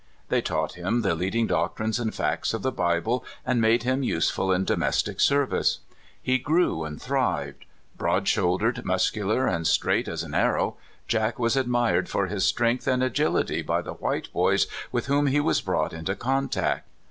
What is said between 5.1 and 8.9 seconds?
service. He grew and thrived. Broad shouldered,